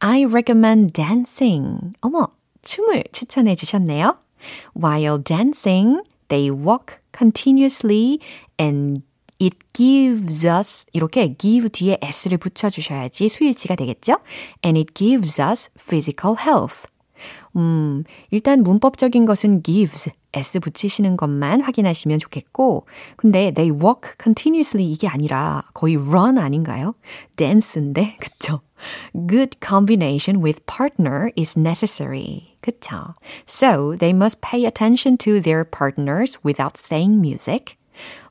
I 0.00 0.24
recommend 0.24 0.92
dancing. 0.92 1.92
어머, 2.00 2.28
춤을 2.62 3.04
추천해 3.12 3.54
주셨네요. 3.54 4.16
While 4.74 5.22
dancing, 5.22 6.02
they 6.28 6.50
walk 6.50 6.98
continuously 7.16 8.18
and 8.58 9.02
it 9.40 9.56
gives 9.72 10.46
us 10.46 10.86
이렇게 10.92 11.34
give 11.36 11.68
뒤에 11.70 11.98
s를 12.02 12.38
붙여 12.38 12.68
주셔야지 12.68 13.28
수일치가 13.28 13.74
되겠죠? 13.74 14.18
And 14.64 14.78
it 14.78 14.92
gives 14.94 15.40
us 15.40 15.70
physical 15.78 16.36
health. 16.38 16.86
음, 17.56 18.04
일단 18.30 18.62
문법적인 18.62 19.26
것은 19.26 19.62
gives, 19.62 20.10
s 20.32 20.60
붙이시는 20.60 21.16
것만 21.16 21.60
확인하시면 21.60 22.18
좋겠고, 22.18 22.86
근데 23.16 23.50
they 23.50 23.70
walk 23.70 24.12
continuously 24.22 24.90
이게 24.90 25.08
아니라 25.08 25.62
거의 25.74 25.96
run 25.96 26.38
아닌가요? 26.38 26.94
dance인데, 27.36 28.16
그쵸? 28.20 28.60
Good 29.13 29.59
combination 29.59 30.41
with 30.41 30.65
partner 30.65 31.31
is 31.35 31.57
necessary. 31.57 32.55
그쵸? 32.61 33.15
So 33.45 33.95
they 33.97 34.13
must 34.13 34.41
pay 34.41 34.65
attention 34.65 35.17
to 35.19 35.39
their 35.39 35.63
partners 35.63 36.37
without 36.43 36.77
saying 36.77 37.19
music. 37.19 37.77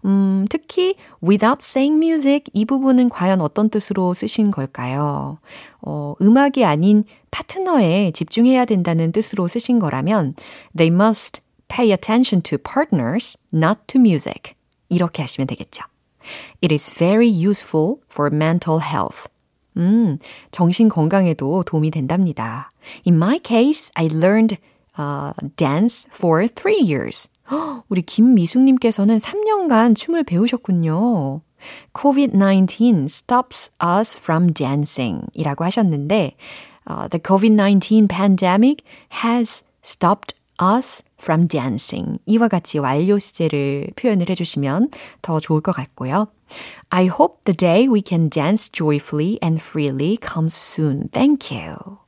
음, 0.04 0.46
특히 0.50 0.96
without 1.22 1.62
saying 1.62 1.96
music 1.96 2.50
이 2.52 2.64
부분은 2.64 3.08
과연 3.08 3.40
어떤 3.40 3.70
뜻으로 3.70 4.12
쓰신 4.12 4.50
걸까요? 4.50 5.38
어, 5.80 6.14
음악이 6.20 6.64
아닌 6.64 7.04
파트너에 7.30 8.10
집중해야 8.12 8.64
된다는 8.64 9.12
뜻으로 9.12 9.48
쓰신 9.48 9.78
거라면 9.78 10.34
they 10.76 10.94
must 10.94 11.40
pay 11.68 11.92
attention 11.92 12.42
to 12.42 12.58
partners, 12.58 13.36
not 13.52 13.80
to 13.86 14.00
music. 14.00 14.54
이렇게 14.88 15.22
하시면 15.22 15.46
되겠죠. 15.46 15.82
It 16.62 16.72
is 16.72 16.88
very 16.90 17.28
useful 17.28 18.00
for 18.10 18.30
mental 18.32 18.80
health. 18.80 19.28
음, 19.79 20.17
정신 20.51 20.89
건강에도 20.89 21.63
도움이 21.63 21.91
된답니다. 21.91 22.69
In 23.07 23.15
my 23.15 23.39
case, 23.43 23.89
I 23.95 24.07
learned 24.11 24.57
uh, 24.99 25.33
dance 25.55 26.07
for 26.13 26.47
three 26.47 26.81
years. 26.81 27.27
우리 27.89 28.01
김미숙님께서는 28.01 29.17
3년간 29.17 29.95
춤을 29.95 30.23
배우셨군요. 30.23 31.41
COVID-19 31.93 33.05
stops 33.05 33.71
us 33.81 34.17
from 34.17 34.53
dancing 34.53 35.25
이라고 35.33 35.65
하셨는데, 35.65 36.35
uh, 36.89 37.07
the 37.09 37.19
COVID-19 37.21 38.07
pandemic 38.07 38.83
has 39.23 39.63
stopped 39.83 40.35
us 40.61 41.03
from 41.19 41.47
dancing. 41.47 42.19
이와 42.25 42.47
같이 42.47 42.79
완료 42.79 43.17
시제를 43.17 43.89
표현을 43.95 44.29
해주시면 44.29 44.89
더 45.21 45.39
좋을 45.39 45.61
것 45.61 45.71
같고요. 45.73 46.27
I 46.89 47.07
hope 47.07 47.43
the 47.45 47.53
day 47.53 47.87
we 47.87 48.01
can 48.01 48.29
dance 48.29 48.69
joyfully 48.69 49.37
and 49.41 49.61
freely 49.61 50.17
comes 50.17 50.53
soon. 50.53 51.09
Thank 51.11 51.51
you. 51.51 51.99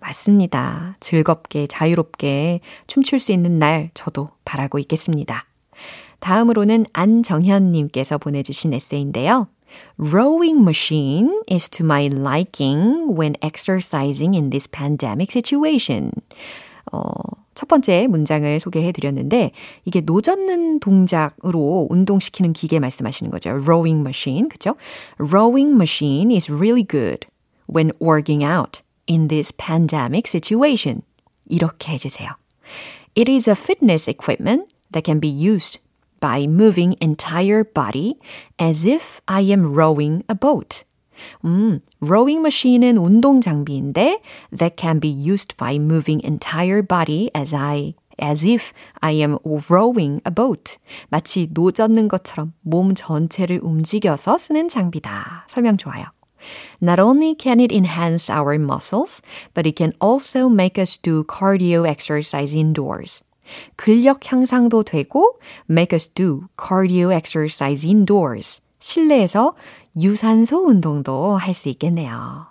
맞습니다. 0.00 0.96
즐겁게, 1.00 1.66
자유롭게 1.66 2.60
춤출 2.86 3.18
수 3.18 3.32
있는 3.32 3.58
날 3.58 3.90
저도 3.94 4.30
바라고 4.44 4.78
있겠습니다. 4.78 5.44
다음으로는 6.20 6.86
안정현님께서 6.92 8.18
보내주신 8.18 8.72
에세이인데요. 8.72 9.48
Rowing 9.98 10.62
machine 10.62 11.42
is 11.50 11.68
to 11.70 11.84
my 11.84 12.06
liking 12.06 13.14
when 13.14 13.34
exercising 13.42 14.34
in 14.34 14.50
this 14.50 14.66
pandemic 14.66 15.30
situation. 15.30 16.12
어, 16.92 17.10
첫 17.54 17.68
번째 17.68 18.06
문장을 18.06 18.60
소개해 18.60 18.92
드렸는데 18.92 19.50
이게 19.84 20.00
노젓는 20.00 20.80
동작으로 20.80 21.88
운동시키는 21.90 22.52
기계 22.52 22.78
말씀하시는 22.78 23.30
거죠. 23.30 23.50
rowing 23.50 24.00
machine. 24.00 24.48
그죠? 24.48 24.76
rowing 25.18 25.74
machine 25.74 26.30
is 26.30 26.50
really 26.50 26.86
good 26.86 27.26
when 27.68 27.90
working 28.00 28.44
out 28.44 28.82
in 29.08 29.28
this 29.28 29.52
pandemic 29.56 30.28
situation. 30.28 31.02
이렇게 31.46 31.92
해 31.92 31.96
주세요. 31.98 32.30
It 33.16 33.30
is 33.30 33.48
a 33.48 33.56
fitness 33.56 34.08
equipment 34.08 34.68
that 34.92 35.04
can 35.04 35.20
be 35.20 35.28
used 35.28 35.80
by 36.20 36.46
moving 36.46 36.96
entire 37.00 37.64
body 37.64 38.18
as 38.58 38.84
if 38.84 39.20
I 39.26 39.42
am 39.50 39.74
rowing 39.74 40.22
a 40.28 40.34
boat. 40.34 40.84
음, 41.44 41.80
rowing 42.00 42.40
machine은 42.40 42.96
운동 42.96 43.40
장비인데 43.40 44.20
that 44.56 44.76
can 44.78 45.00
be 45.00 45.08
used 45.08 45.56
by 45.56 45.76
moving 45.76 46.20
entire 46.24 46.82
body 46.82 47.30
as 47.34 47.54
I 47.54 47.94
as 48.20 48.44
if 48.44 48.72
I 49.00 49.12
am 49.22 49.38
rowing 49.70 50.20
a 50.26 50.34
boat. 50.34 50.78
마치 51.08 51.48
노 51.52 51.70
젓는 51.70 52.08
것처럼 52.08 52.52
몸 52.62 52.94
전체를 52.94 53.60
움직여서 53.62 54.38
쓰는 54.38 54.68
장비다. 54.68 55.46
설명 55.48 55.76
좋아요. 55.76 56.06
Not 56.80 57.00
only 57.00 57.34
can 57.34 57.60
it 57.60 57.72
enhance 57.74 58.30
our 58.30 58.58
muscles, 58.58 59.22
but 59.54 59.66
it 59.66 59.76
can 59.76 59.92
also 60.00 60.48
make 60.48 60.78
us 60.78 60.96
do 60.96 61.24
cardio 61.24 61.84
exercise 61.86 62.54
indoors. 62.54 63.22
근력 63.76 64.20
향상도 64.30 64.84
되고 64.84 65.38
make 65.68 65.94
us 65.94 66.08
do 66.08 66.48
cardio 66.56 67.10
exercise 67.12 67.84
indoors. 67.84 68.60
실내에서 68.87 69.55
유산소 69.95 70.65
운동도 70.67 71.35
할 71.37 71.53
수 71.53 71.69
있겠네요. 71.69 72.47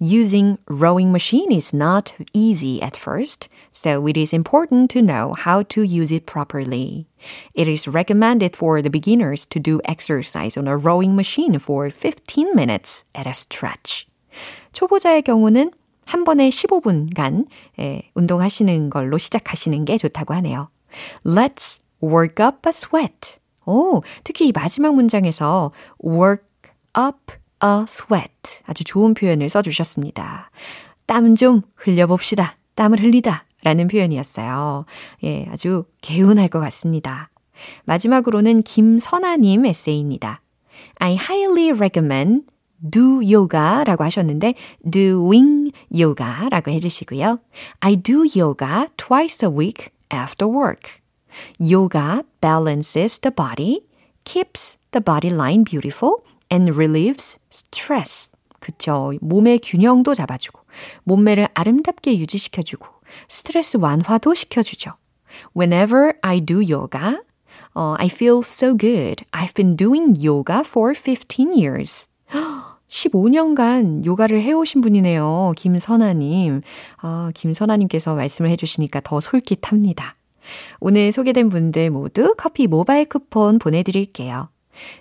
Using 0.00 0.58
rowing 0.68 1.10
machine 1.10 1.50
is 1.50 1.74
not 1.74 2.12
easy 2.32 2.80
at 2.80 2.96
first, 2.96 3.48
so 3.72 4.06
it 4.06 4.16
is 4.16 4.32
important 4.32 4.90
to 4.90 5.02
know 5.02 5.34
how 5.34 5.62
to 5.64 5.82
use 5.82 6.12
it 6.12 6.24
properly. 6.26 7.06
It 7.54 7.68
is 7.68 7.88
recommended 7.88 8.56
for 8.56 8.80
the 8.80 8.90
beginners 8.90 9.44
to 9.46 9.58
do 9.58 9.80
exercise 9.84 10.56
on 10.56 10.68
a 10.68 10.76
rowing 10.76 11.16
machine 11.16 11.58
for 11.58 11.90
15 11.90 12.54
minutes 12.54 13.04
at 13.14 13.26
a 13.26 13.34
stretch. 13.34 14.06
초보자의 14.72 15.22
경우는 15.22 15.72
한 16.04 16.22
번에 16.24 16.48
15분간 16.50 17.46
예, 17.80 18.02
운동하시는 18.14 18.90
걸로 18.90 19.18
시작하시는 19.18 19.84
게 19.84 19.98
좋다고 19.98 20.34
하네요. 20.34 20.68
Let's 21.24 21.78
work 22.00 22.44
up 22.44 22.66
a 22.66 22.72
sweat. 22.72 23.38
오, 23.65 24.01
특히 24.23 24.47
이 24.47 24.51
마지막 24.51 24.93
문장에서 24.95 25.71
work 26.03 26.45
up 26.97 27.33
a 27.63 27.83
sweat. 27.87 28.61
아주 28.65 28.83
좋은 28.83 29.13
표현을 29.13 29.49
써주셨습니다. 29.49 30.49
땀 31.05 31.35
좀 31.35 31.61
흘려봅시다. 31.75 32.57
땀을 32.75 32.99
흘리다. 33.01 33.45
라는 33.63 33.87
표현이었어요. 33.87 34.85
예, 35.23 35.45
아주 35.51 35.85
개운할 36.01 36.47
것 36.47 36.59
같습니다. 36.61 37.29
마지막으로는 37.85 38.63
김선아님 38.63 39.65
에세이입니다. 39.67 40.41
I 40.97 41.13
highly 41.13 41.71
recommend 41.71 42.47
do 42.89 43.21
yoga라고 43.21 44.03
하셨는데 44.03 44.55
doing 44.89 45.71
yoga라고 45.95 46.71
해주시고요. 46.71 47.39
I 47.81 47.97
do 47.97 48.23
yoga 48.35 48.87
twice 48.97 49.47
a 49.47 49.55
week 49.55 49.89
after 50.11 50.51
work. 50.51 51.00
Yoga 51.59 52.23
balances 52.41 53.19
the 53.19 53.31
body, 53.31 53.81
keeps 54.23 54.77
the 54.91 55.01
body 55.01 55.29
line 55.29 55.63
beautiful, 55.63 56.23
and 56.51 56.75
relieves 56.75 57.39
stress. 57.49 58.31
그쵸. 58.59 59.13
몸의 59.21 59.59
균형도 59.63 60.13
잡아주고, 60.13 60.61
몸매를 61.03 61.47
아름답게 61.53 62.17
유지시켜주고, 62.19 62.87
스트레스 63.27 63.77
완화도 63.77 64.33
시켜주죠. 64.33 64.93
Whenever 65.55 66.13
I 66.21 66.41
do 66.41 66.59
yoga, 66.59 67.19
uh, 67.75 67.95
I 67.97 68.07
feel 68.07 68.39
so 68.43 68.75
good. 68.75 69.25
I've 69.31 69.53
been 69.53 69.75
doing 69.75 70.15
yoga 70.15 70.61
for 70.65 70.93
15 70.93 71.53
years. 71.53 72.07
15년간 72.87 74.05
요가를 74.05 74.41
해오신 74.41 74.81
분이네요. 74.81 75.53
김선아님. 75.55 76.61
아, 76.97 77.31
김선아님께서 77.33 78.15
말씀을 78.15 78.49
해주시니까 78.51 78.99
더 79.01 79.21
솔깃합니다. 79.21 80.15
오늘 80.79 81.11
소개된 81.11 81.49
분들 81.49 81.89
모두 81.89 82.33
커피 82.37 82.67
모바일 82.67 83.05
쿠폰 83.05 83.59
보내드릴게요. 83.59 84.49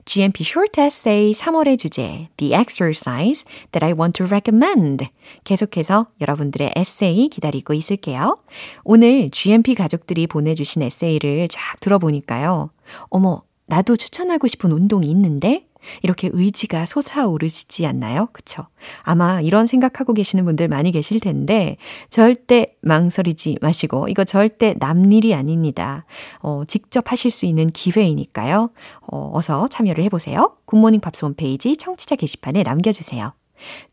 GMP 0.05 0.43
Short 0.45 0.81
Essay 0.81 1.33
3월의 1.33 1.79
주제 1.79 2.29
The 2.37 2.55
Exercise 2.55 3.45
That 3.73 3.85
I 3.85 3.93
Want 3.93 4.19
to 4.19 4.27
Recommend 4.27 5.09
계속해서 5.45 6.09
여러분들의 6.21 6.73
에세이 6.77 7.29
기다리고 7.29 7.73
있을게요. 7.75 8.37
오늘 8.85 9.31
GMP 9.31 9.75
가족들이 9.75 10.27
보내주신 10.27 10.83
에세이를 10.83 11.49
쫙 11.49 11.81
들어보니까요. 11.81 12.71
어머, 13.09 13.43
나도 13.67 13.97
추천하고 13.97 14.49
싶은 14.49 14.73
운동이 14.73 15.07
있는데 15.09 15.65
이렇게 16.03 16.31
의지가 16.33 16.87
솟아오르시지 16.87 17.87
않나요? 17.87 18.29
그쵸? 18.33 18.67
아마 19.03 19.41
이런 19.41 19.67
생각하고 19.67 20.15
계시는 20.15 20.45
분들 20.45 20.69
많이 20.69 20.91
계실 20.91 21.21
텐데, 21.21 21.77
절대 22.09 22.77
망설이지 22.83 23.59
마시고, 23.61 24.09
이거 24.09 24.25
절대 24.25 24.75
남 24.79 25.11
일이 25.13 25.35
아닙니다. 25.35 26.05
어, 26.41 26.63
직접 26.67 27.11
하실 27.11 27.31
수 27.31 27.47
있는 27.47 27.71
기회이니까요. 27.71 28.71
어, 29.01 29.31
어서 29.35 29.69
참여를 29.69 30.05
해보세요. 30.05 30.57
굿모닝 30.67 31.01
팝스 31.01 31.25
홈페이지 31.25 31.77
청취자 31.77 32.17
게시판에 32.17 32.63
남겨주세요. 32.63 33.33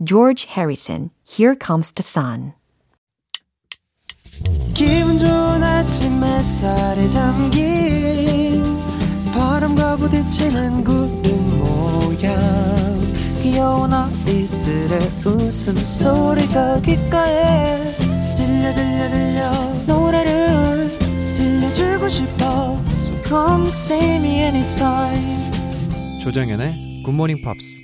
George 0.06 0.48
Harrison, 0.50 1.10
Here 1.28 1.56
Comes 1.62 1.92
the 1.94 2.04
Sun. 2.04 2.54
기분 4.74 5.18
좋은 5.18 5.64
아침 5.64 6.24
햇살에 6.24 7.10
잠긴 7.10 8.64
바람과 9.34 9.98
부딪히는 9.98 10.84
구름 10.84 11.57
모양 12.18 12.36
귀여운 13.42 13.94
아이들의 13.94 15.00
웃음소리가 15.24 16.82
귓가에 16.82 17.92
들려 18.36 18.74
들려 18.74 19.10
들려 19.10 19.52
노래를 19.86 20.90
들려주고 21.36 22.10
싶어 22.10 22.78
So 23.02 23.24
come 23.24 23.68
see 23.68 24.16
me 24.16 24.40
anytime 24.42 25.52
조정현의 26.22 27.04
굿모닝 27.06 27.38
팝스 27.44 27.78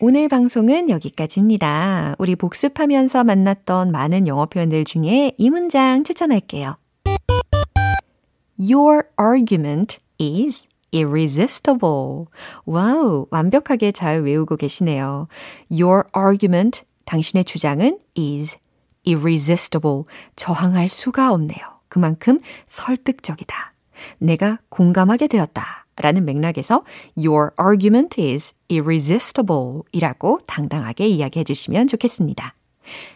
오늘 0.00 0.28
방송은 0.28 0.90
여기까지입니다. 0.90 2.14
우리 2.20 2.36
복습하면서 2.36 3.24
만났던 3.24 3.90
많은 3.90 4.28
영어 4.28 4.46
표현들 4.46 4.84
중에 4.84 5.32
이 5.36 5.50
문장 5.50 6.04
추천할게요. 6.04 6.76
Your 8.60 9.02
argument 9.20 9.98
is 10.20 10.68
irresistible. 10.94 12.26
와우, 12.64 13.26
완벽하게 13.30 13.92
잘 13.92 14.22
외우고 14.22 14.56
계시네요. 14.56 15.28
Your 15.70 16.04
argument, 16.16 16.82
당신의 17.04 17.44
주장은 17.44 17.98
is 18.16 18.56
irresistible. 19.06 20.04
저항할 20.36 20.88
수가 20.88 21.32
없네요. 21.32 21.58
그만큼 21.88 22.38
설득적이다. 22.66 23.74
내가 24.18 24.58
공감하게 24.68 25.26
되었다. 25.26 25.86
라는 26.00 26.24
맥락에서 26.24 26.84
Your 27.16 27.50
argument 27.60 28.20
is 28.22 28.54
irresistible 28.70 29.82
이라고 29.90 30.38
당당하게 30.46 31.08
이야기해 31.08 31.42
주시면 31.44 31.88
좋겠습니다. 31.88 32.54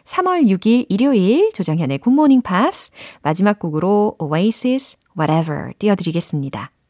3월 0.04 0.46
6일 0.46 0.86
일요일 0.88 1.50
조정현의 1.52 1.98
굿모닝 1.98 2.42
팝스 2.42 2.90
마지막 3.22 3.58
곡으로 3.58 4.16
Oasis 4.18 4.96
Whatever 5.16 5.72
띄워드리겠습니다. 5.78 6.72